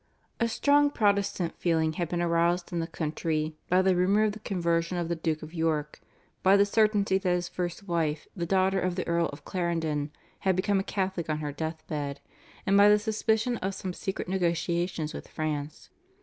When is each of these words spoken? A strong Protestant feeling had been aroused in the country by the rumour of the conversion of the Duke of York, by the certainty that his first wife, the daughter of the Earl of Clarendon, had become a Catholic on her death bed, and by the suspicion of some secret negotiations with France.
A 0.39 0.47
strong 0.47 0.89
Protestant 0.89 1.55
feeling 1.59 1.93
had 1.93 2.09
been 2.09 2.23
aroused 2.23 2.73
in 2.73 2.79
the 2.79 2.87
country 2.87 3.55
by 3.69 3.83
the 3.83 3.95
rumour 3.95 4.23
of 4.23 4.31
the 4.31 4.39
conversion 4.39 4.97
of 4.97 5.09
the 5.09 5.15
Duke 5.15 5.43
of 5.43 5.53
York, 5.53 5.99
by 6.41 6.57
the 6.57 6.65
certainty 6.65 7.19
that 7.19 7.29
his 7.29 7.47
first 7.47 7.87
wife, 7.87 8.27
the 8.35 8.47
daughter 8.47 8.79
of 8.79 8.95
the 8.95 9.05
Earl 9.05 9.27
of 9.27 9.45
Clarendon, 9.45 10.11
had 10.39 10.55
become 10.55 10.79
a 10.79 10.83
Catholic 10.83 11.29
on 11.29 11.37
her 11.37 11.51
death 11.51 11.85
bed, 11.85 12.19
and 12.65 12.75
by 12.75 12.89
the 12.89 12.97
suspicion 12.97 13.57
of 13.57 13.75
some 13.75 13.93
secret 13.93 14.27
negotiations 14.27 15.13
with 15.13 15.27
France. 15.27 15.91